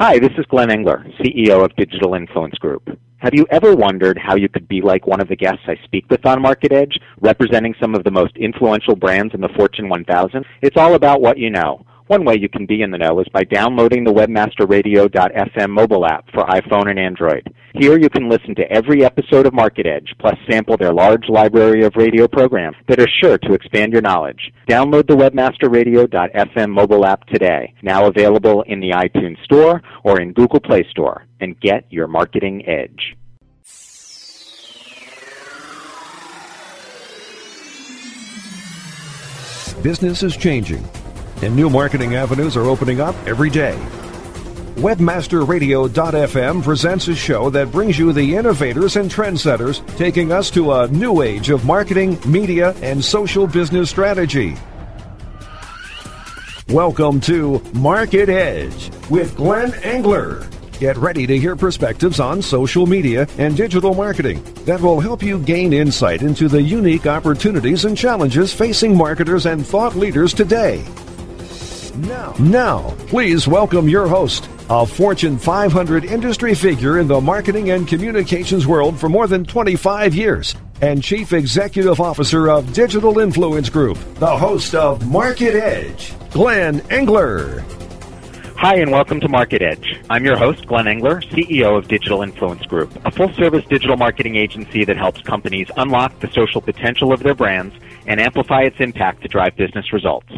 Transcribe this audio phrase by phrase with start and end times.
[0.00, 2.88] Hi, this is Glenn Engler, CEO of Digital Influence Group.
[3.18, 6.06] Have you ever wondered how you could be like one of the guests I speak
[6.08, 10.46] with on Market Edge, representing some of the most influential brands in the Fortune 1000?
[10.62, 11.84] It's all about what you know.
[12.10, 16.28] One way you can be in the know is by downloading the webmasterradio.fm mobile app
[16.34, 17.54] for iPhone and Android.
[17.78, 21.84] Here you can listen to every episode of Market Edge, plus sample their large library
[21.84, 24.52] of radio programs that are sure to expand your knowledge.
[24.68, 30.58] Download the webmasterradio.fm mobile app today, now available in the iTunes Store or in Google
[30.58, 33.14] Play Store, and get your marketing edge.
[39.84, 40.84] Business is changing
[41.42, 43.78] and new marketing avenues are opening up every day.
[44.76, 50.88] WebmasterRadio.fm presents a show that brings you the innovators and trendsetters taking us to a
[50.88, 54.56] new age of marketing, media, and social business strategy.
[56.68, 60.48] Welcome to Market Edge with Glenn Engler.
[60.78, 65.38] Get ready to hear perspectives on social media and digital marketing that will help you
[65.40, 70.82] gain insight into the unique opportunities and challenges facing marketers and thought leaders today.
[72.00, 77.86] Now, now, please welcome your host, a Fortune 500 industry figure in the marketing and
[77.86, 83.98] communications world for more than 25 years, and Chief Executive Officer of Digital Influence Group,
[84.14, 87.62] the host of Market Edge, Glenn Engler.
[88.56, 90.00] Hi, and welcome to Market Edge.
[90.08, 94.36] I'm your host, Glenn Engler, CEO of Digital Influence Group, a full service digital marketing
[94.36, 97.74] agency that helps companies unlock the social potential of their brands
[98.06, 100.32] and amplify its impact to drive business results.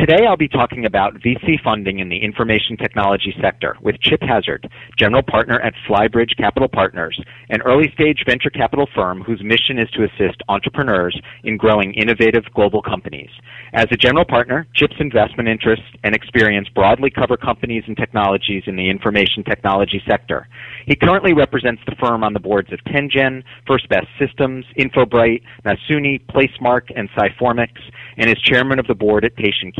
[0.00, 4.66] Today I'll be talking about VC funding in the information technology sector with Chip Hazard,
[4.96, 7.20] general partner at Flybridge Capital Partners,
[7.50, 12.44] an early stage venture capital firm whose mission is to assist entrepreneurs in growing innovative
[12.54, 13.28] global companies.
[13.74, 18.76] As a general partner, Chip's investment interests and experience broadly cover companies and technologies in
[18.76, 20.48] the information technology sector.
[20.86, 26.24] He currently represents the firm on the boards of 10gen, First Best Systems, Infobright, Nasuni,
[26.24, 27.72] Placemark, and Cyformix,
[28.16, 29.74] and is chairman of the board at Patient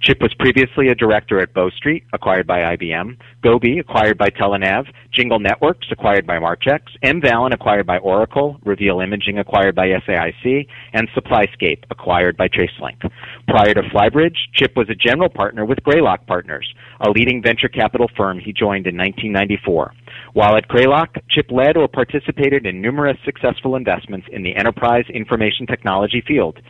[0.00, 4.86] Chip was previously a director at Bow Street, acquired by IBM, Goby, acquired by Telenav,
[5.12, 11.08] Jingle Networks, acquired by Marchex, MValent, acquired by Oracle, Reveal Imaging, acquired by SAIC, and
[11.10, 13.10] SupplyScape, acquired by Tracelink.
[13.48, 18.10] Prior to Flybridge, Chip was a general partner with Greylock Partners, a leading venture capital
[18.16, 19.94] firm he joined in 1994.
[20.34, 25.66] While at Greylock, Chip led or participated in numerous successful investments in the enterprise information
[25.66, 26.60] technology field.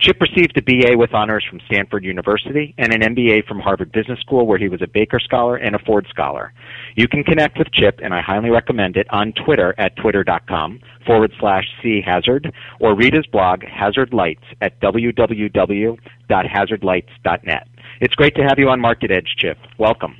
[0.00, 4.18] Chip received a BA with honors from Stanford University and an MBA from Harvard Business
[4.20, 6.52] School, where he was a Baker Scholar and a Ford Scholar.
[6.96, 11.32] You can connect with Chip, and I highly recommend it, on Twitter at twitter.com forward
[11.38, 17.68] slash C Hazard, or read his blog, Hazard Lights, at www.hazardlights.net.
[18.00, 19.56] It's great to have you on Market Edge, Chip.
[19.78, 20.16] Welcome.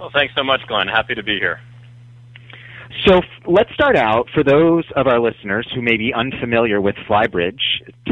[0.00, 0.88] Well, thanks so much, Glenn.
[0.88, 1.60] Happy to be here.
[3.06, 6.94] So f- let's start out for those of our listeners who may be unfamiliar with
[7.08, 7.60] Flybridge.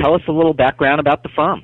[0.03, 1.63] Tell us a little background about the firm.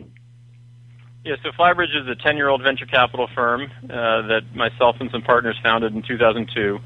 [1.25, 5.11] Yeah, so Flybridge is a 10 year old venture capital firm uh, that myself and
[5.11, 6.79] some partners founded in 2002.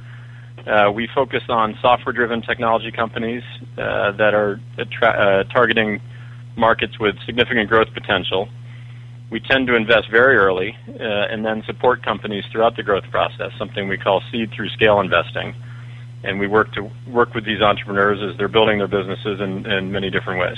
[0.66, 3.42] Uh, we focus on software driven technology companies
[3.76, 4.60] uh, that are
[5.02, 6.00] uh, targeting
[6.56, 8.48] markets with significant growth potential.
[9.30, 13.52] We tend to invest very early uh, and then support companies throughout the growth process,
[13.58, 15.54] something we call seed through scale investing
[16.24, 19.92] and we work to work with these entrepreneurs as they're building their businesses in, in
[19.92, 20.56] many different ways.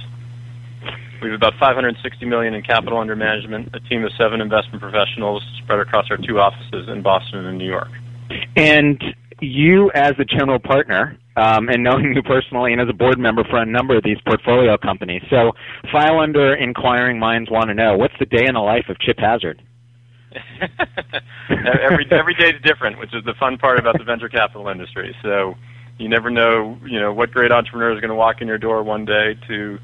[1.24, 5.42] We have about 560 million in capital under management, a team of seven investment professionals
[5.62, 7.88] spread across our two offices in Boston and New York.
[8.56, 9.02] And
[9.40, 13.42] you, as a general partner, um, and knowing you personally and as a board member
[13.44, 15.52] for a number of these portfolio companies, so
[15.90, 19.18] file under inquiring minds want to know what's the day in the life of Chip
[19.18, 19.62] Hazard?
[21.80, 25.16] every every day is different, which is the fun part about the venture capital industry.
[25.22, 25.54] So
[25.96, 28.82] you never know, you know, what great entrepreneur is going to walk in your door
[28.82, 29.78] one day to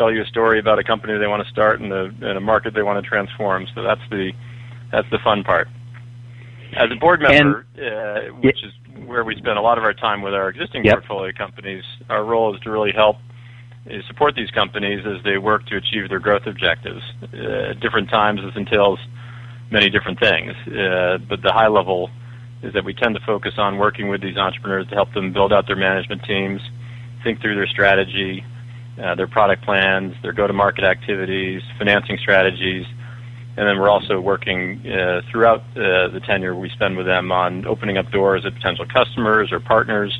[0.00, 2.40] tell you a story about a company they want to start and a, in a
[2.40, 3.66] market they want to transform.
[3.74, 4.32] So that's the
[4.90, 5.68] that's the fun part.
[6.72, 8.72] As a board member, and, uh, which is
[9.06, 10.94] where we spend a lot of our time with our existing yep.
[10.94, 13.16] portfolio companies, our role is to really help
[13.86, 17.02] is support these companies as they work to achieve their growth objectives.
[17.22, 18.98] Uh, at different times, this entails
[19.70, 20.52] many different things.
[20.66, 22.10] Uh, but the high level
[22.62, 25.52] is that we tend to focus on working with these entrepreneurs to help them build
[25.52, 26.60] out their management teams,
[27.24, 28.44] think through their strategy,
[28.98, 32.86] uh, their product plans, their go-to-market activities, financing strategies,
[33.56, 37.66] and then we're also working uh, throughout uh, the tenure we spend with them on
[37.66, 40.18] opening up doors at potential customers or partners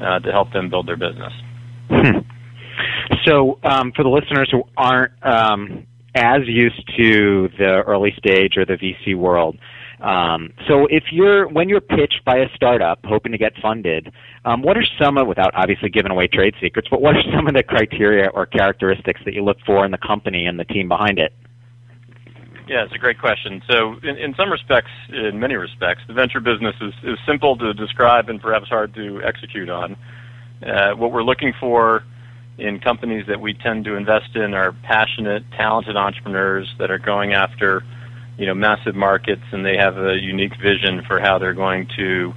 [0.00, 1.32] uh, to help them build their business.
[1.88, 2.18] Hmm.
[3.24, 8.64] So, um, for the listeners who aren't um, as used to the early stage or
[8.64, 9.58] the VC world.
[10.04, 14.12] Um, so if you're when you're pitched by a startup hoping to get funded,
[14.44, 17.46] um, what are some of without obviously giving away trade secrets, but what are some
[17.46, 20.88] of the criteria or characteristics that you look for in the company and the team
[20.88, 21.32] behind it?
[22.68, 23.62] Yeah, it's a great question.
[23.68, 27.72] So, in, in some respects, in many respects, the venture business is, is simple to
[27.72, 29.96] describe and perhaps hard to execute on.
[30.62, 32.04] Uh, what we're looking for
[32.58, 37.32] in companies that we tend to invest in are passionate, talented entrepreneurs that are going
[37.32, 37.82] after,
[38.36, 42.34] you know, massive markets, and they have a unique vision for how they're going to,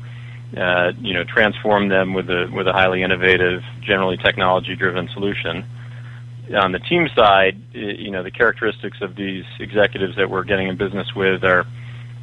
[0.55, 5.65] uh, you know, transform them with a with a highly innovative, generally technology-driven solution
[6.55, 10.77] on the team side, you know, the characteristics of these executives that we're getting in
[10.77, 11.65] business with are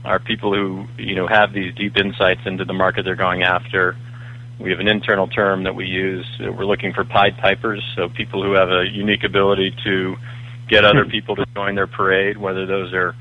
[0.04, 3.96] are people who you know have these deep insights into the market they're going after.
[4.60, 6.26] We have an internal term that we use.
[6.38, 10.16] We're looking for Pied Pipers, so people who have a unique ability to
[10.68, 13.14] get other people to join their parade, whether those are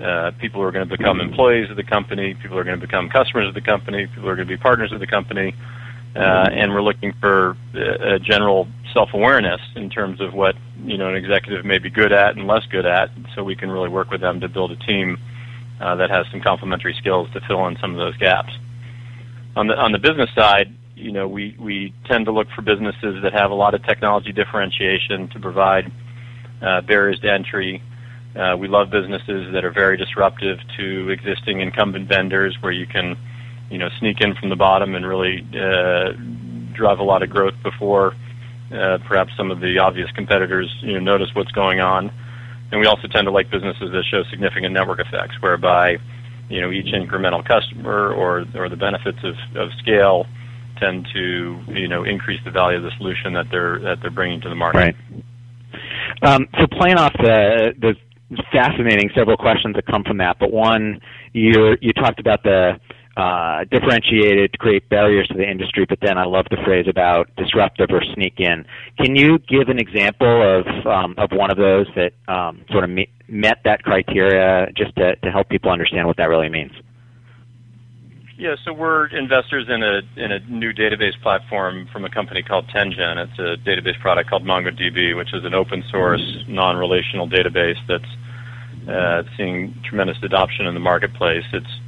[0.00, 2.86] uh, people who are going to become employees of the company, people are going to
[2.86, 5.54] become customers of the company, people are going to be partners of the company,
[6.16, 10.54] uh, and we're looking for a general self-awareness in terms of what
[10.84, 13.70] you know an executive may be good at and less good at, so we can
[13.70, 15.18] really work with them to build a team
[15.80, 18.52] uh, that has some complementary skills to fill in some of those gaps.
[19.56, 23.22] On the on the business side, you know, we we tend to look for businesses
[23.22, 25.90] that have a lot of technology differentiation to provide
[26.62, 27.82] uh, barriers to entry.
[28.36, 33.16] Uh, we love businesses that are very disruptive to existing incumbent vendors, where you can
[33.70, 36.12] you know sneak in from the bottom and really uh,
[36.74, 38.14] drive a lot of growth before
[38.72, 42.10] uh, perhaps some of the obvious competitors you know notice what's going on.
[42.70, 45.98] And we also tend to like businesses that show significant network effects, whereby
[46.48, 50.26] you know each incremental customer or or the benefits of, of scale
[50.78, 54.40] tend to you know increase the value of the solution that they're that they're bringing
[54.40, 54.78] to the market.
[54.78, 54.96] Right.
[56.22, 57.94] Um, so playing off the the
[58.52, 61.00] fascinating several questions that come from that, but one
[61.32, 62.78] you you talked about the
[63.16, 67.90] uh, differentiated create barriers to the industry, but then I love the phrase about disruptive
[67.90, 68.66] or sneak in.
[68.98, 72.90] Can you give an example of um, of one of those that um, sort of
[72.90, 76.72] me- met that criteria, just to, to help people understand what that really means?
[78.36, 82.66] Yeah, so we're investors in a in a new database platform from a company called
[82.66, 83.28] 10gen.
[83.28, 89.22] It's a database product called MongoDB, which is an open source, non-relational database that's uh,
[89.36, 91.44] seeing tremendous adoption in the marketplace.
[91.52, 91.80] It's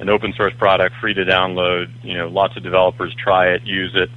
[0.00, 1.86] an open source product, free to download.
[2.02, 4.10] You know, lots of developers try it, use it,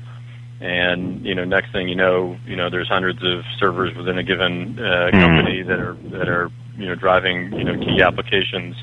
[0.60, 4.24] and you know, next thing you know, you know, there's hundreds of servers within a
[4.24, 5.20] given uh, hmm.
[5.20, 8.76] company that are that are you know driving you know key applications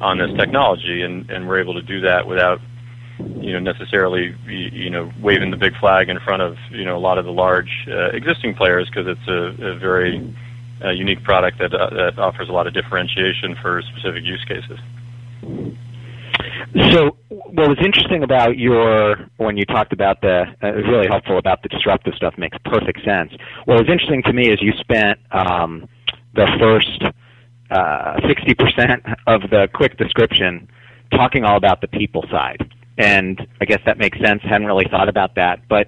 [0.00, 2.60] on this technology, and and we're able to do that without
[3.18, 7.00] you know necessarily you know waving the big flag in front of you know a
[7.00, 10.34] lot of the large uh, existing players because it's a, a very
[10.84, 14.78] uh, unique product that uh, that offers a lot of differentiation for specific use cases.
[16.92, 21.08] So, what was interesting about your when you talked about the uh, it was really
[21.08, 23.32] helpful about the disruptive stuff makes perfect sense.
[23.64, 25.88] What was interesting to me is you spent um,
[26.34, 27.02] the first
[27.70, 30.68] uh, sixty uh, percent of the quick description
[31.12, 34.42] talking all about the people side, and I guess that makes sense.
[34.42, 35.86] Hadn't really thought about that, but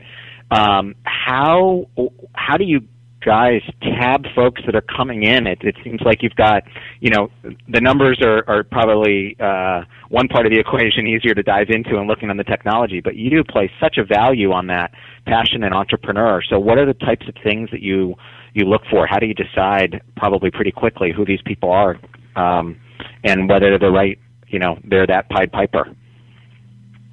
[0.50, 1.88] um, how
[2.34, 2.80] how do you
[3.24, 5.46] guys tab folks that are coming in.
[5.46, 6.62] It, it seems like you've got,
[7.00, 7.30] you know,
[7.68, 11.98] the numbers are, are probably uh, one part of the equation easier to dive into
[11.98, 14.92] and looking on the technology, but you do place such a value on that
[15.26, 16.42] passion and entrepreneur.
[16.42, 18.14] So what are the types of things that you
[18.54, 19.06] you look for?
[19.06, 21.98] How do you decide probably pretty quickly who these people are
[22.36, 22.78] um,
[23.24, 24.18] and whether they're the right,
[24.48, 25.94] you know, they're that Pied Piper?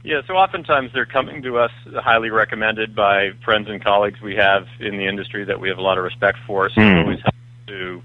[0.03, 4.65] Yeah, so oftentimes they're coming to us highly recommended by friends and colleagues we have
[4.79, 6.69] in the industry that we have a lot of respect for.
[6.69, 6.91] So mm.
[6.91, 7.37] it always helps
[7.67, 8.01] to,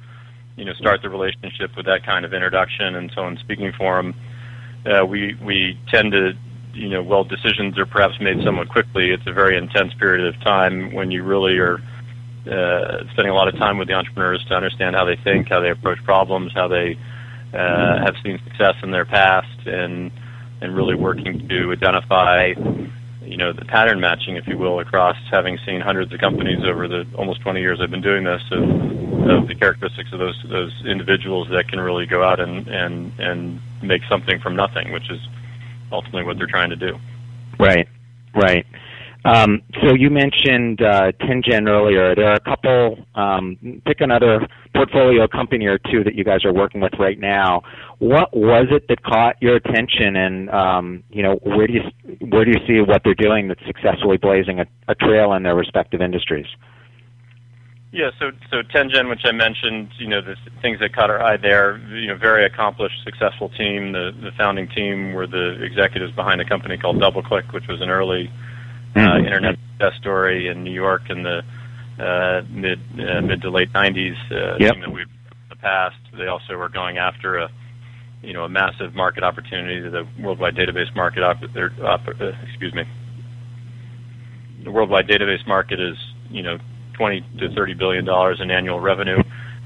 [0.57, 3.97] you know, start the relationship with that kind of introduction and so in Speaking for
[3.97, 4.15] them,
[4.87, 6.33] uh, we we tend to,
[6.73, 9.11] you know, well, decisions are perhaps made somewhat quickly.
[9.11, 11.81] It's a very intense period of time when you really are
[12.51, 15.61] uh, spending a lot of time with the entrepreneurs to understand how they think, how
[15.61, 16.99] they approach problems, how they
[17.55, 20.11] uh, have seen success in their past, and
[20.61, 22.53] and really working to identify
[23.23, 26.87] you know the pattern matching, if you will, across having seen hundreds of companies over
[26.89, 30.73] the almost 20 years I've been doing this of, of the characteristics of those those
[30.87, 35.21] individuals that can really go out and and and make something from nothing, which is
[35.91, 36.99] ultimately what they're trying to do.
[37.59, 37.89] Right,
[38.35, 38.67] right.
[39.25, 42.15] Um, so you mentioned uh, 10gen earlier.
[42.15, 42.99] There are a couple.
[43.15, 47.63] Um, pick another portfolio company or two that you guys are working with right now.
[48.01, 51.81] What was it that caught your attention, and um, you know where do you
[52.29, 55.55] where do you see what they're doing that's successfully blazing a, a trail in their
[55.55, 56.47] respective industries?
[57.93, 61.39] Yeah, so so 10gen, which I mentioned, you know, the things that caught our eye
[61.39, 63.93] there, you know, very accomplished, successful team.
[63.93, 67.89] The the founding team were the executives behind a company called DoubleClick, which was an
[67.89, 68.31] early
[68.95, 69.27] uh, mm-hmm.
[69.27, 71.43] internet success story in New York in the
[71.99, 74.17] uh, mid uh, mid to late '90s.
[74.31, 74.75] Uh, yep.
[74.81, 75.09] that we've
[75.49, 75.97] the past.
[76.17, 77.51] They also were going after a
[78.23, 81.23] you know a massive market opportunity, to the worldwide database market.
[81.23, 82.85] Op- op- uh, excuse me.
[84.63, 85.97] The worldwide database market is
[86.31, 86.59] you know
[86.95, 89.23] 20 to 30 billion dollars in annual revenue.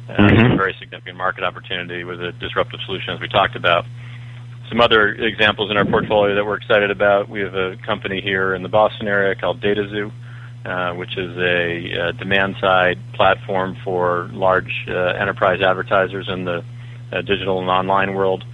[0.08, 0.52] Uh, mm-hmm.
[0.52, 3.84] a very significant market opportunity with a disruptive solution, as we talked about.
[4.68, 7.28] Some other examples in our portfolio that we're excited about.
[7.28, 10.12] We have a company here in the Boston area called DataXu,
[10.64, 16.62] uh, which is a, a demand-side platform for large uh, enterprise advertisers in the
[17.12, 18.44] uh, digital and online world.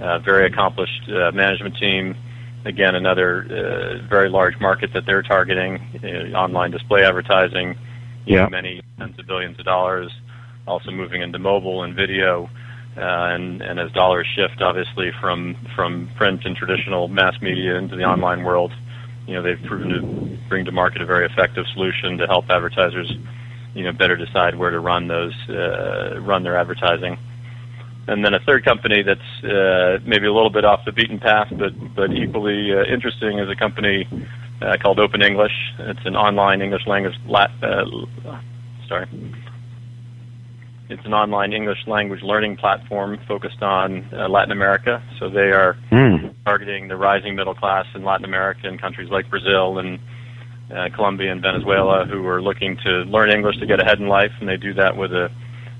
[0.00, 2.16] Uh, very accomplished uh, management team.
[2.64, 5.78] Again, another very large market that they're targeting,
[6.34, 7.76] online display advertising
[8.26, 8.48] yeah.
[8.48, 10.10] many tens of billions of dollars,
[10.66, 12.48] also moving into mobile and video.
[12.96, 17.96] Uh, and, and as dollars shift, obviously, from, from print and traditional mass media into
[17.96, 18.72] the online world,
[19.26, 23.10] you know, they've proven to bring to market a very effective solution to help advertisers,
[23.74, 27.16] you know, better decide where to run those, uh, run their advertising.
[28.08, 31.46] And then a third company that's uh, maybe a little bit off the beaten path,
[31.50, 34.08] but but equally uh, interesting is a company
[34.60, 35.52] uh, called Open English.
[35.78, 37.14] It's an online English language.
[37.28, 37.84] Lat, uh,
[38.88, 39.06] sorry,
[40.90, 45.02] it's an online English language learning platform focused on uh, Latin America.
[45.18, 46.34] So they are mm.
[46.44, 49.98] targeting the rising middle class in Latin America in countries like Brazil and
[50.74, 54.32] uh, Colombia and Venezuela who are looking to learn English to get ahead in life,
[54.40, 55.30] and they do that with a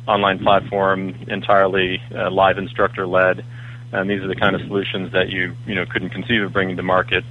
[0.06, 3.44] online platform entirely uh, live instructor led.
[3.92, 6.76] And these are the kind of solutions that you you know couldn't conceive of bringing
[6.76, 7.24] to market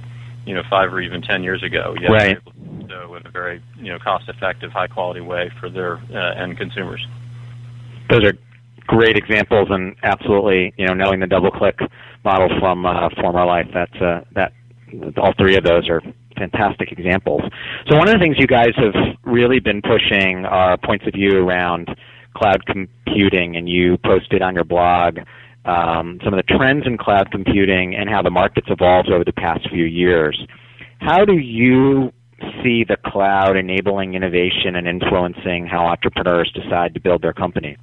[0.44, 1.94] you know five or even ten years ago.
[2.00, 2.38] Yet right.
[2.88, 6.58] So in a very you know cost effective, high quality way for their uh, end
[6.58, 7.06] consumers.
[8.10, 8.32] Those are
[8.86, 11.78] great examples, and absolutely you know knowing the double click
[12.24, 13.66] model from uh, former life.
[13.72, 14.52] That's uh, that
[15.16, 16.02] all three of those are
[16.36, 17.42] fantastic examples.
[17.88, 21.38] So one of the things you guys have really been pushing are points of view
[21.38, 21.88] around
[22.34, 25.18] cloud computing, and you posted on your blog
[25.64, 29.32] um, some of the trends in cloud computing and how the market's evolved over the
[29.32, 30.40] past few years.
[31.00, 32.12] How do you
[32.62, 37.76] see the cloud enabling innovation and influencing how entrepreneurs decide to build their company?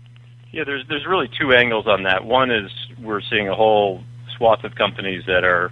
[0.52, 2.26] Yeah, there's there's really two angles on that.
[2.26, 4.04] One is we're seeing a whole
[4.36, 5.72] swath of companies that are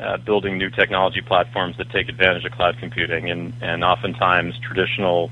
[0.00, 5.30] uh, building new technology platforms that take advantage of cloud computing, and and oftentimes traditional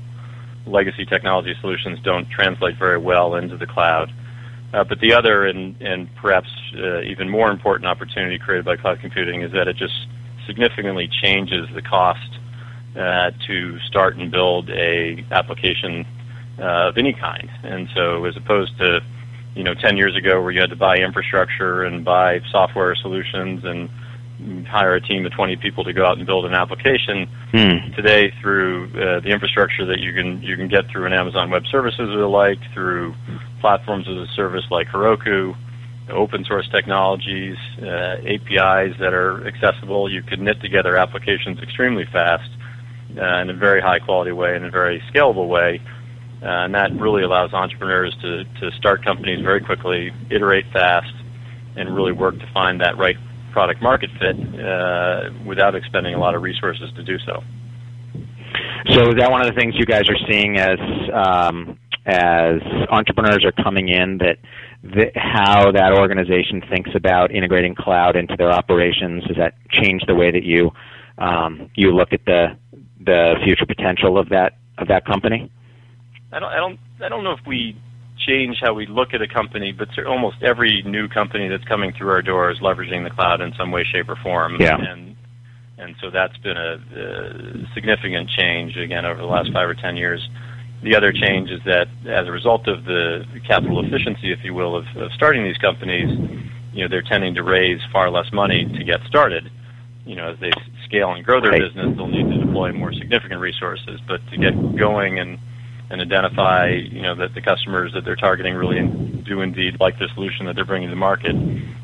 [0.65, 4.11] legacy technology solutions don't translate very well into the cloud.
[4.73, 8.99] Uh, but the other and, and perhaps uh, even more important opportunity created by cloud
[8.99, 10.07] computing is that it just
[10.47, 12.39] significantly changes the cost
[12.95, 16.05] uh, to start and build a application
[16.59, 17.49] uh, of any kind.
[17.63, 18.99] And so, as opposed to
[19.55, 23.63] you know 10 years ago where you had to buy infrastructure and buy software solutions
[23.63, 23.89] and
[24.67, 27.29] hire a team of 20 people to go out and build an application.
[27.51, 27.93] Hmm.
[27.95, 31.63] Today, through uh, the infrastructure that you can you can get through an Amazon Web
[31.71, 33.15] Services or the like, through
[33.61, 35.55] platforms as a service like Heroku,
[36.09, 42.49] open source technologies, uh, APIs that are accessible, you can knit together applications extremely fast
[43.17, 45.79] uh, in a very high quality way, in a very scalable way.
[46.43, 51.13] Uh, and that really allows entrepreneurs to, to start companies very quickly, iterate fast,
[51.77, 53.15] and really work to find that right
[53.53, 57.41] product market fit uh, without expending a lot of resources to do so.
[58.89, 60.79] So is that one of the things you guys are seeing as
[61.13, 62.59] um, as
[62.91, 64.37] entrepreneurs are coming in that
[65.15, 69.23] how that organization thinks about integrating cloud into their operations?
[69.27, 70.71] Does that change the way that you
[71.17, 72.57] um, you look at the
[72.99, 75.49] the future potential of that of that company?
[76.33, 77.77] I don't I don't I don't know if we
[78.17, 82.09] change how we look at a company, but almost every new company that's coming through
[82.09, 84.57] our door is leveraging the cloud in some way, shape, or form.
[84.59, 84.77] Yeah.
[84.77, 85.15] And
[85.77, 89.97] and so that's been a, a significant change again over the last five or ten
[89.97, 90.27] years.
[90.81, 94.75] The other change is that as a result of the capital efficiency, if you will,
[94.75, 96.09] of, of starting these companies,
[96.73, 99.49] you know, they're tending to raise far less money to get started.
[100.05, 100.51] You know, as they
[100.83, 101.61] scale and grow their right.
[101.61, 104.01] business, they'll need to deploy more significant resources.
[104.05, 105.39] But to get going and
[105.89, 108.81] and identify, you know, that the customers that they're targeting really
[109.23, 111.35] do indeed like the solution that they're bringing to market,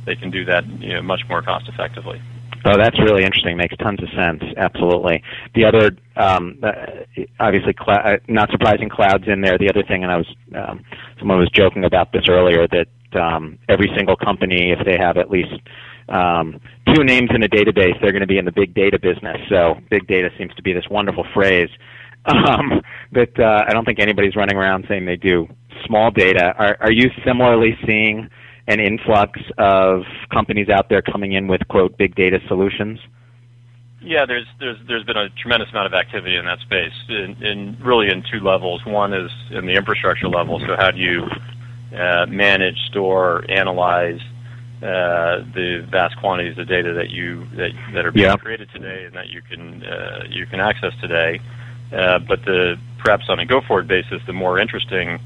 [0.05, 2.21] they can do that you know, much more cost effectively.
[2.65, 3.55] Oh, that's really interesting.
[3.55, 4.43] Makes tons of sense.
[4.57, 5.23] Absolutely.
[5.55, 9.57] The other, um, uh, obviously, cl- uh, not surprising, clouds in there.
[9.57, 10.83] The other thing, and I was, um,
[11.19, 12.87] someone was joking about this earlier, that
[13.19, 15.53] um, every single company, if they have at least
[16.09, 16.59] um,
[16.93, 19.37] two names in a database, they're going to be in the big data business.
[19.47, 21.69] So, big data seems to be this wonderful phrase
[22.25, 25.47] um, but uh, I don't think anybody's running around saying they do
[25.85, 26.53] small data.
[26.57, 28.29] Are, are you similarly seeing
[28.67, 32.99] an influx of companies out there coming in with quote big data solutions?
[34.01, 37.77] Yeah, there's there's there's been a tremendous amount of activity in that space, in, in
[37.81, 38.85] really in two levels.
[38.85, 40.59] One is in the infrastructure level.
[40.59, 41.27] So how do you
[41.97, 44.21] uh, manage, store, analyze
[44.81, 48.37] uh, the vast quantities of data that you that that are being yeah.
[48.37, 51.41] created today and that you can uh, you can access today?
[51.91, 55.19] Uh, but the perhaps on a go-forward basis, the more interesting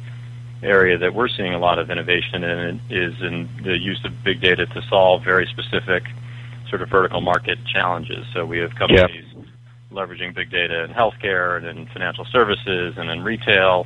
[0.61, 4.39] area that we're seeing a lot of innovation in is in the use of big
[4.41, 6.03] data to solve very specific
[6.69, 8.25] sort of vertical market challenges.
[8.33, 9.45] So we have companies yep.
[9.91, 13.85] leveraging big data in healthcare and in financial services and in retail,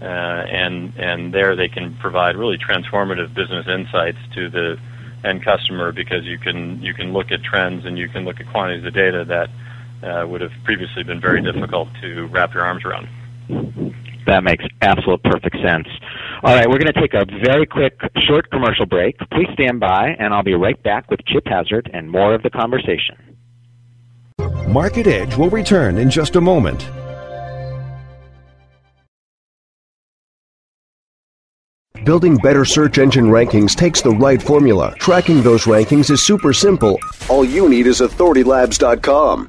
[0.00, 4.78] uh, and and there they can provide really transformative business insights to the
[5.24, 8.48] end customer because you can you can look at trends and you can look at
[8.48, 9.50] quantities of data that
[10.02, 13.08] uh, would have previously been very difficult to wrap your arms around.
[14.26, 15.88] That makes absolute perfect sense.
[16.42, 19.18] All right, we're going to take a very quick, short commercial break.
[19.30, 22.50] Please stand by, and I'll be right back with Chip Hazard and more of the
[22.50, 23.16] conversation.
[24.68, 26.88] Market Edge will return in just a moment.
[32.04, 34.94] Building better search engine rankings takes the right formula.
[34.98, 36.98] Tracking those rankings is super simple.
[37.28, 39.48] All you need is authoritylabs.com.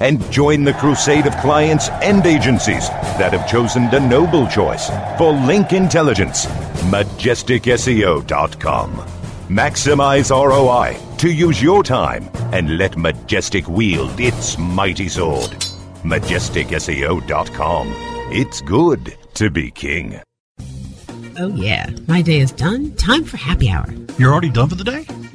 [0.00, 5.32] and join the crusade of clients and agencies that have chosen the noble choice for
[5.32, 6.46] link intelligence.
[6.90, 8.90] MajesticSEO.com.
[9.48, 15.50] Maximize ROI to use your time and let Majestic wield its mighty sword.
[16.02, 17.88] MajesticSEO.com.
[18.30, 20.20] It's good to be king.
[21.38, 21.88] Oh, yeah.
[22.06, 22.94] My day is done.
[22.96, 23.86] Time for happy hour.
[24.18, 25.06] You're already done for the day?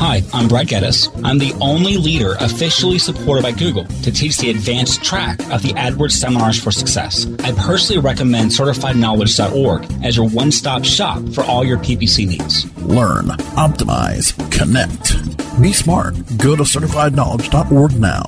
[0.00, 1.08] Hi, I'm Brad Geddes.
[1.24, 5.70] I'm the only leader officially supported by Google to teach the advanced track of the
[5.70, 7.26] AdWords Seminars for Success.
[7.42, 12.72] I personally recommend CertifiedKnowledge.org as your one stop shop for all your PPC needs.
[12.82, 13.24] Learn,
[13.56, 15.16] optimize, connect.
[15.60, 16.14] Be smart.
[16.36, 18.22] Go to CertifiedKnowledge.org now.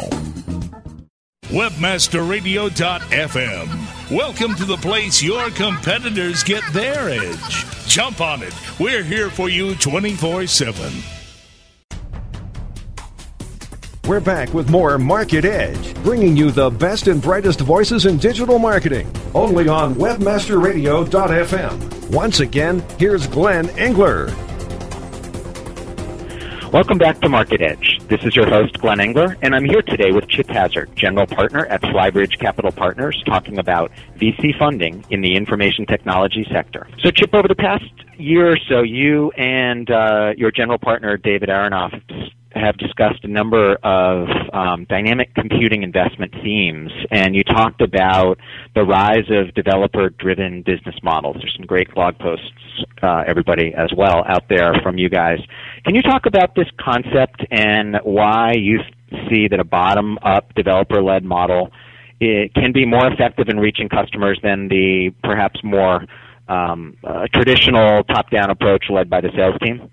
[1.51, 4.11] WebmasterRadio.fm.
[4.11, 7.65] Welcome to the place your competitors get their edge.
[7.87, 8.55] Jump on it.
[8.81, 11.20] We're here for you 24 7.
[14.11, 18.59] We're back with more Market Edge, bringing you the best and brightest voices in digital
[18.59, 22.11] marketing, only on WebmasterRadio.fm.
[22.11, 24.27] Once again, here's Glenn Engler.
[26.73, 28.01] Welcome back to Market Edge.
[28.09, 31.67] This is your host, Glenn Engler, and I'm here today with Chip Hazard, General Partner
[31.67, 36.89] at Flybridge Capital Partners, talking about VC funding in the information technology sector.
[36.99, 37.85] So, Chip, over the past
[38.19, 42.03] year or so, you and uh, your general partner, David Aronoff,
[42.53, 48.39] have discussed a number of um, dynamic computing investment themes, and you talked about
[48.75, 51.37] the rise of developer-driven business models.
[51.41, 52.51] There's some great blog posts,
[53.03, 55.39] uh, everybody as well, out there from you guys.
[55.85, 58.81] Can you talk about this concept and why you
[59.29, 61.71] see that a bottom-up developer-led model
[62.21, 66.05] it can be more effective in reaching customers than the perhaps more
[66.49, 69.91] um, uh, traditional top-down approach led by the sales team?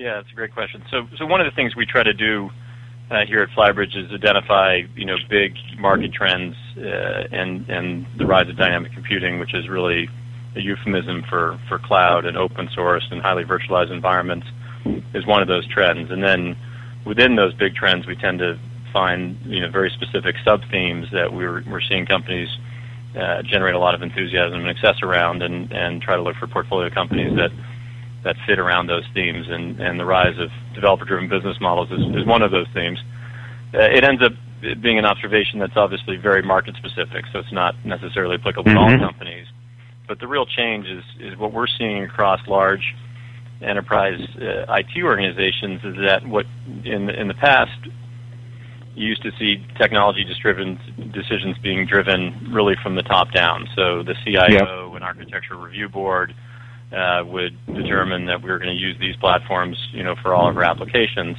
[0.00, 0.82] Yeah, that's a great question.
[0.90, 2.48] So, so one of the things we try to do
[3.10, 8.24] uh, here at Flybridge is identify, you know, big market trends uh, and and the
[8.24, 10.08] rise of dynamic computing, which is really
[10.56, 14.46] a euphemism for for cloud and open source and highly virtualized environments,
[15.12, 16.10] is one of those trends.
[16.10, 16.56] And then
[17.04, 18.58] within those big trends, we tend to
[18.94, 22.48] find, you know, very specific sub themes that we're we're seeing companies
[23.20, 26.46] uh, generate a lot of enthusiasm and success around, and and try to look for
[26.46, 27.50] portfolio companies that
[28.24, 29.46] that fit around those themes.
[29.48, 32.98] And and the rise of developer-driven business models is, is one of those themes.
[33.72, 34.32] Uh, it ends up
[34.82, 38.76] being an observation that's obviously very market specific, so it's not necessarily applicable mm-hmm.
[38.76, 39.04] to all mm-hmm.
[39.04, 39.46] companies.
[40.06, 42.94] But the real change is is what we're seeing across large
[43.62, 46.46] enterprise uh, IT organizations is that what
[46.84, 47.70] in in the past
[48.94, 50.78] you used to see technology driven
[51.12, 53.68] decisions being driven really from the top down.
[53.76, 54.94] So the CIO yep.
[54.94, 56.34] and architecture review board
[56.92, 60.48] uh, would determine that we were going to use these platforms, you know, for all
[60.48, 61.36] of our applications.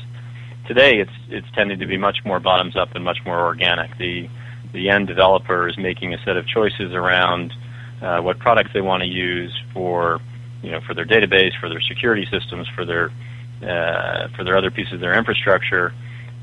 [0.68, 3.98] Today, it's it's tending to be much more bottoms up and much more organic.
[3.98, 4.30] The
[4.74, 7.54] the end developer is making a set of choices around
[8.02, 10.20] uh, what products they want to use for
[10.62, 13.12] you know for their database, for their security systems, for their
[13.62, 15.94] uh, for their other pieces of their infrastructure,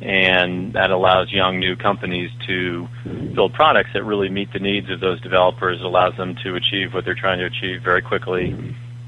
[0.03, 2.87] and that allows young new companies to
[3.35, 5.81] build products that really meet the needs of those developers.
[5.81, 8.55] Allows them to achieve what they're trying to achieve very quickly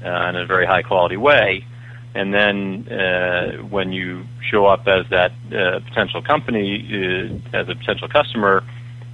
[0.03, 1.65] uh, in a very high quality way.
[2.13, 7.75] And then uh, when you show up as that uh, potential company, uh, as a
[7.75, 8.63] potential customer,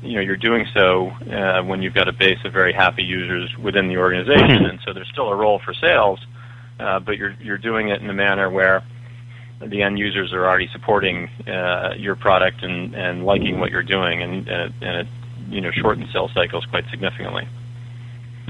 [0.01, 3.55] you know you're doing so uh, when you've got a base of very happy users
[3.57, 6.19] within the organization, and so there's still a role for sales,
[6.79, 8.83] uh, but you're you're doing it in a manner where
[9.59, 14.21] the end users are already supporting uh, your product and, and liking what you're doing,
[14.21, 15.07] and, and, it, and it
[15.49, 17.47] you know shortens sales cycles quite significantly.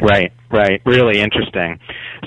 [0.01, 0.81] Right, right.
[0.85, 1.79] Really interesting.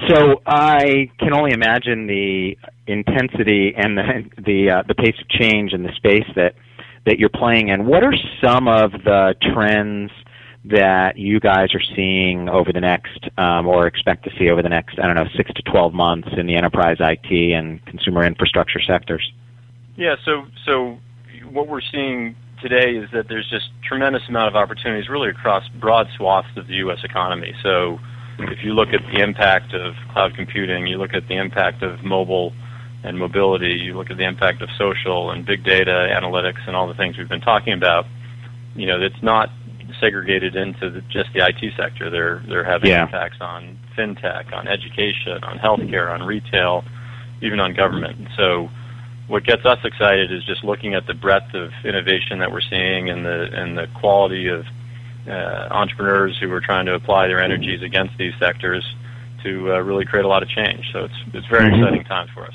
[0.09, 2.56] So I can only imagine the
[2.87, 6.54] intensity and the the uh, the pace of change in the space that
[7.06, 7.87] that you're playing in.
[7.87, 10.11] What are some of the trends
[10.64, 14.68] that you guys are seeing over the next, um, or expect to see over the
[14.68, 18.80] next, I don't know, six to 12 months in the enterprise IT and consumer infrastructure
[18.80, 19.33] sectors?
[19.96, 20.98] Yeah, so so
[21.50, 26.09] what we're seeing today is that there's just tremendous amount of opportunities really across broad
[26.16, 26.99] swaths of the U.S.
[27.05, 27.55] economy.
[27.62, 27.99] So
[28.38, 32.03] if you look at the impact of cloud computing, you look at the impact of
[32.03, 32.53] mobile
[33.03, 36.87] and mobility, you look at the impact of social and big data analytics and all
[36.87, 38.07] the things we've been talking about,
[38.75, 39.51] you know, it's not
[39.99, 42.11] segregated into the, just the IT sector.
[42.11, 43.03] They're they're having yeah.
[43.03, 46.85] impacts on fintech, on education, on healthcare, on retail,
[47.42, 48.29] even on government.
[48.37, 48.70] So
[49.30, 53.08] what gets us excited is just looking at the breadth of innovation that we're seeing
[53.08, 54.66] and the and the quality of
[55.28, 58.84] uh, entrepreneurs who are trying to apply their energies against these sectors
[59.42, 60.84] to uh, really create a lot of change.
[60.92, 61.82] So it's it's very mm-hmm.
[61.82, 62.54] exciting times for us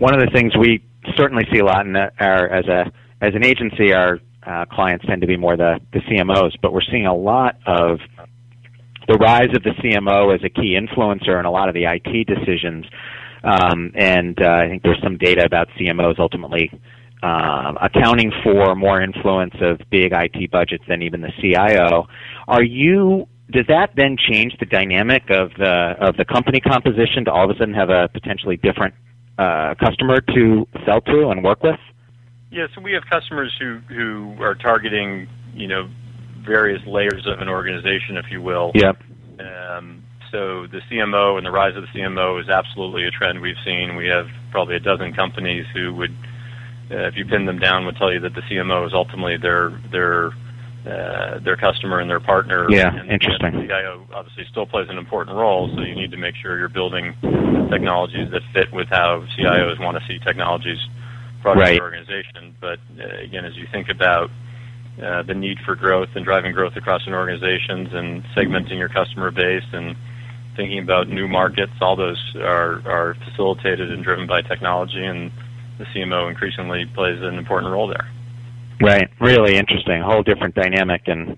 [0.00, 0.82] one of the things we
[1.14, 5.20] certainly see a lot in our as a as an agency, our uh, clients tend
[5.20, 7.98] to be more the, the CMOs, but we're seeing a lot of
[9.06, 12.26] the rise of the CMO as a key influencer in a lot of the IT
[12.26, 12.86] decisions.
[13.42, 16.70] Um, and uh, I think there's some data about CMOs ultimately
[17.22, 22.06] uh, accounting for more influence of big IT budgets than even the CIO.
[22.48, 27.32] Are you does that then change the dynamic of the of the company composition to
[27.32, 28.94] all of a sudden have a potentially different
[29.38, 31.78] uh, customer to sell to and work with?
[32.50, 35.88] Yeah, so we have customers who who are targeting you know
[36.44, 38.72] various layers of an organization, if you will.
[38.74, 39.02] Yep.
[39.40, 43.56] Um, so the CMO and the rise of the CMO is absolutely a trend we've
[43.64, 43.96] seen.
[43.96, 46.14] We have probably a dozen companies who would,
[46.90, 49.70] uh, if you pin them down, would tell you that the CMO is ultimately their
[49.90, 50.32] their
[50.86, 52.66] uh, their customer and their partner.
[52.70, 53.52] Yeah, and, interesting.
[53.52, 56.68] the CIO obviously still plays an important role, so you need to make sure you're
[56.68, 57.14] building
[57.70, 60.78] technologies that fit with how CIOs want to see technologies
[61.42, 61.68] brought right.
[61.68, 62.56] into the organization.
[62.60, 64.30] But uh, again, as you think about
[65.02, 69.30] uh, the need for growth and driving growth across an organizations and segmenting your customer
[69.30, 69.96] base and
[70.60, 75.32] thinking about new markets, all those are, are facilitated and driven by technology, and
[75.78, 78.06] the CMO increasingly plays an important role there.
[78.82, 79.08] Right.
[79.20, 80.02] Really interesting.
[80.02, 81.36] A whole different dynamic and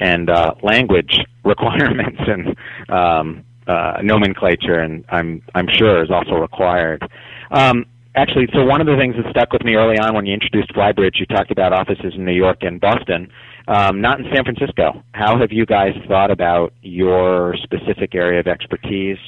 [0.00, 2.56] and uh, language requirements and
[2.88, 7.06] um, uh, nomenclature, and I'm I'm sure is also required.
[7.50, 7.84] Um,
[8.16, 10.72] actually, so one of the things that stuck with me early on when you introduced
[10.74, 13.30] Flybridge, you talked about offices in New York and Boston,
[13.68, 15.02] um, not in San Francisco.
[15.12, 19.18] How have you guys thought about your specific area of expertise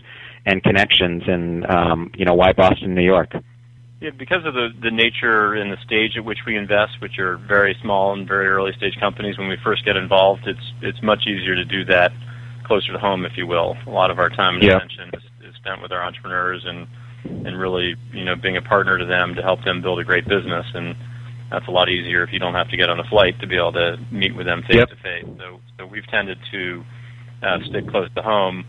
[0.47, 3.33] and connections, and um, you know why Boston, New York?
[4.01, 7.39] Yeah, because of the, the nature and the stage at which we invest, which are
[7.39, 11.27] very small and very early stage companies, when we first get involved, it's it's much
[11.27, 12.13] easier to do that
[12.65, 13.77] closer to home, if you will.
[13.87, 14.77] A lot of our time and yeah.
[14.77, 16.87] attention is, is spent with our entrepreneurs and
[17.47, 20.29] and really, you know, being a partner to them to help them build a great
[20.29, 20.67] business.
[20.75, 20.97] And
[21.55, 23.57] that's a lot easier if you don't have to get on a flight to be
[23.57, 25.25] able to meet with them face to face.
[25.39, 26.85] So so we've tended to
[27.43, 28.65] uh, stick close to home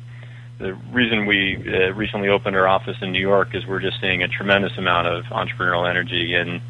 [0.59, 4.23] the reason we uh, recently opened our office in New York is we're just seeing
[4.23, 6.61] a tremendous amount of entrepreneurial energy in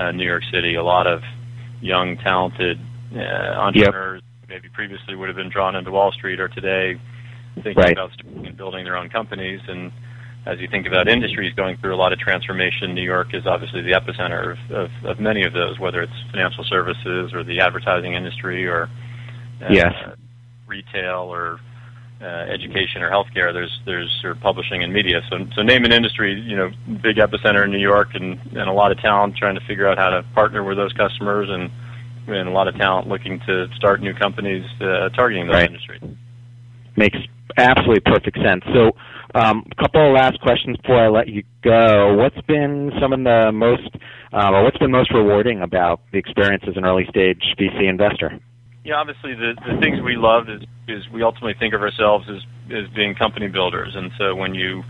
[0.00, 0.76] uh, New York City.
[0.76, 1.22] A lot of
[1.80, 2.78] young, talented
[3.14, 7.00] uh, entrepreneurs, maybe previously would have been drawn into Wall Street or today
[7.56, 7.92] thinking Right.
[7.92, 9.60] about starting and building their own companies.
[9.66, 9.90] And
[10.46, 13.80] as you think about industries going through a lot of transformation, New York is obviously
[13.82, 18.12] the epicenter of, of, of many of those, whether it's financial services or the advertising
[18.14, 18.90] industry or
[19.62, 19.94] uh, Yes.
[20.66, 21.60] retail or
[22.20, 23.52] uh, education or healthcare.
[23.52, 25.20] There's there's or publishing and media.
[25.30, 26.70] So so name an industry, you know,
[27.02, 29.98] big epicenter in New York, and and a lot of talent trying to figure out
[29.98, 31.70] how to partner with those customers, and
[32.26, 35.66] and a lot of talent looking to start new companies uh, targeting those Right.
[35.70, 36.02] industries.
[36.96, 37.18] Makes
[37.56, 38.62] absolutely perfect sense.
[38.72, 38.92] So,
[39.34, 42.14] um, a couple of last questions before I let you go.
[42.14, 43.90] What's been some of the most,
[44.32, 48.38] uh, what's been most rewarding about the experience as an early stage VC investor?
[48.84, 52.42] Yeah, obviously the the things we love is is we ultimately think of ourselves as
[52.70, 54.84] as being company builders, and so when you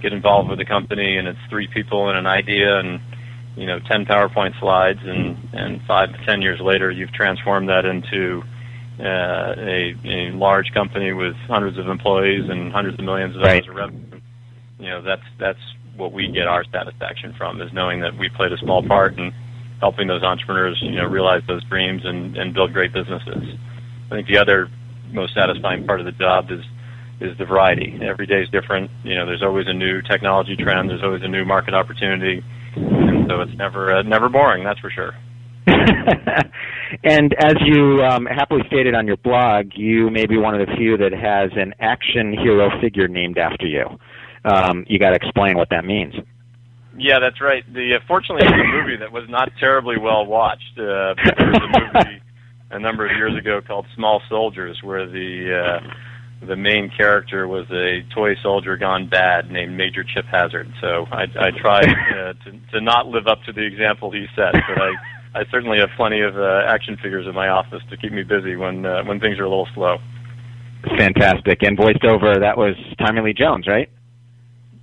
[0.00, 3.00] get involved with a company and it's three people and an idea and
[3.56, 7.84] you know ten PowerPoint slides and and five to ten years later you've transformed that
[7.84, 8.42] into
[9.00, 13.66] uh, a, a large company with hundreds of employees and hundreds of millions of dollars
[13.66, 13.68] Right.
[13.68, 14.20] of revenue.
[14.78, 15.58] You know that's that's
[15.96, 19.32] what we get our satisfaction from is knowing that we played a small part in
[19.80, 23.56] helping those entrepreneurs, you know, realize those dreams and, and build great businesses.
[24.10, 24.68] I think the other
[25.12, 26.64] most satisfying part of the job is
[27.20, 27.98] is the variety.
[28.02, 28.90] Every day is different.
[29.04, 30.88] You know, there's always a new technology trend.
[30.88, 32.42] There's always a new market opportunity,
[32.76, 34.64] and so it's never uh, never boring.
[34.64, 35.14] That's for sure.
[37.04, 40.74] and as you um, happily stated on your blog, you may be one of the
[40.76, 43.86] few that has an action hero figure named after you.
[44.44, 46.14] Um, you got to explain what that means.
[46.96, 47.64] Yeah, that's right.
[47.72, 50.78] The uh, fortunately, was a movie that was not terribly well watched.
[50.78, 52.22] Uh, there was a movie
[52.70, 57.66] a number of years ago called Small Soldiers, where the uh, the main character was
[57.70, 60.72] a toy soldier gone bad named Major Chip Hazard.
[60.80, 64.52] So I, I tried uh, to, to not live up to the example he set,
[64.52, 64.92] but I.
[65.34, 68.56] I certainly have plenty of uh, action figures in my office to keep me busy
[68.56, 69.98] when uh, when things are a little slow.
[70.96, 71.62] Fantastic.
[71.62, 73.88] And voiced over, that was Tommy Lee Jones, right?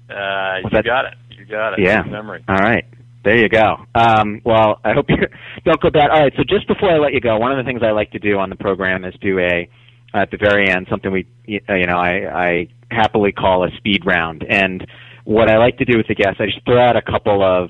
[0.10, 1.16] Uh, you that- got it.
[1.38, 1.80] You got it.
[1.80, 2.04] Yeah.
[2.04, 2.44] Memory.
[2.48, 2.86] All right.
[3.24, 3.76] There you go.
[3.94, 5.18] Um, well, I hope you
[5.66, 6.10] don't go bad.
[6.12, 6.34] All right.
[6.38, 8.38] So just before I let you go, one of the things I like to do
[8.40, 9.70] on the program is do a
[10.14, 14.46] at the very end something we you know I, I happily call a speed round.
[14.48, 14.88] And
[15.26, 17.70] what I like to do with the guests, I just throw out a couple of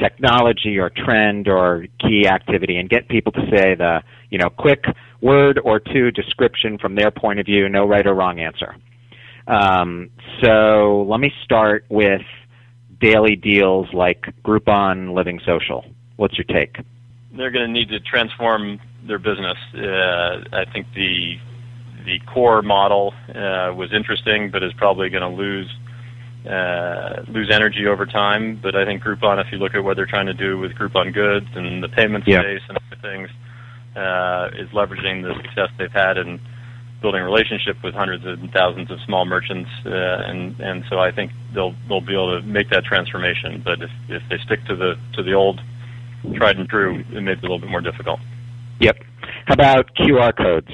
[0.00, 4.84] technology or trend or key activity and get people to say the you know quick
[5.20, 8.74] word or two description from their point of view, no right or wrong answer.
[9.46, 10.10] Um,
[10.42, 12.22] so let me start with
[13.00, 15.84] daily deals like Groupon, Living Social.
[16.16, 16.76] What's your take?
[17.36, 19.56] they're going to need to transform their business.
[19.74, 21.36] Uh, I think the
[22.04, 25.70] the core model uh, was interesting, but is probably going to lose
[26.48, 28.58] uh, lose energy over time.
[28.62, 31.12] But I think Groupon, if you look at what they're trying to do with Groupon
[31.12, 32.40] Goods and the payment Yeah.
[32.40, 33.30] space and other things,
[33.96, 36.40] uh, is leveraging the success they've had in
[37.02, 41.10] building a relationship with hundreds and thousands of small merchants, uh, and and so I
[41.10, 43.62] think they'll they'll be able to make that transformation.
[43.64, 45.60] But if if they stick to the to the old
[46.34, 48.20] tried and true, it may be a little bit more difficult.
[48.80, 48.98] Yep.
[49.46, 50.68] How about QR codes?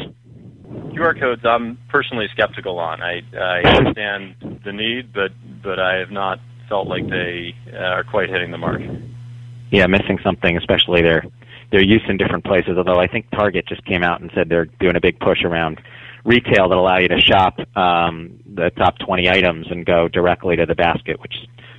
[0.93, 3.03] QR codes, I'm personally skeptical on.
[3.03, 5.31] I, I understand the need, but
[5.63, 8.83] but I have not felt like they uh, are quite hitting the mark.
[9.71, 11.25] Yeah, missing something, especially their
[11.73, 12.77] their use in different places.
[12.77, 15.81] Although I think Target just came out and said they're doing a big push around
[16.25, 20.67] retail that allow you to shop um, the top 20 items and go directly to
[20.67, 21.35] the basket, which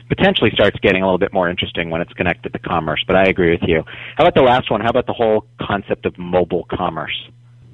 [0.09, 3.03] potentially starts getting a little bit more interesting when it's connected to commerce.
[3.05, 3.83] But I agree with you.
[4.15, 4.81] How about the last one?
[4.81, 7.29] How about the whole concept of mobile commerce?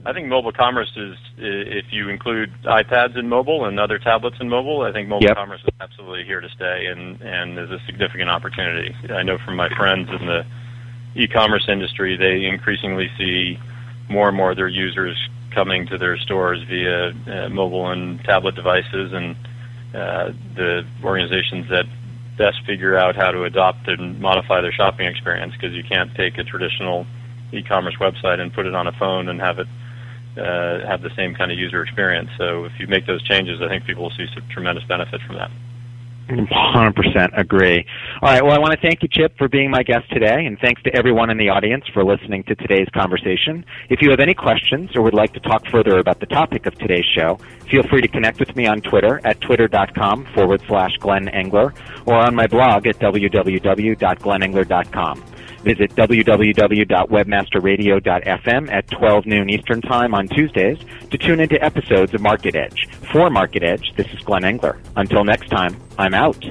[0.05, 4.49] I think mobile commerce is, if you include iPads in mobile and other tablets in
[4.49, 5.37] mobile, I think mobile Yep.
[5.37, 8.93] commerce is absolutely here to stay and, and is a significant opportunity.
[9.09, 10.45] I know from my friends in the
[11.15, 13.57] e-commerce industry, they increasingly see
[14.09, 15.17] more and more of their users
[15.51, 19.35] coming to their stores via uh, mobile and tablet devices, and
[19.93, 21.85] uh, the organizations that
[22.37, 26.37] best figure out how to adopt and modify their shopping experience because you can't take
[26.39, 27.05] a traditional
[27.53, 29.67] e-commerce website and put it on a phone and have it
[30.37, 32.29] uh, have the same kind of user experience.
[32.37, 35.37] So if you make those changes, I think people will see some tremendous benefit from
[35.37, 35.51] that.
[36.29, 37.85] 100% agree.
[38.21, 38.41] All right.
[38.43, 40.95] Well, I want to thank you, Chip, for being my guest today, and thanks to
[40.95, 43.65] everyone in the audience for listening to today's conversation.
[43.89, 46.75] If you have any questions or would like to talk further about the topic of
[46.75, 51.27] today's show, feel free to connect with me on Twitter at twitter.com forward slash Glenn
[51.29, 51.73] Engler
[52.05, 55.32] or on my blog at www.glennengler.com.
[55.63, 60.77] Visit www.webmasterradio.fm at 12 noon Eastern Time on Tuesdays
[61.09, 62.89] to tune into episodes of Market Edge.
[63.11, 64.77] For Market Edge, this is Glenn Engler.
[64.95, 66.43] Until next time, I'm out.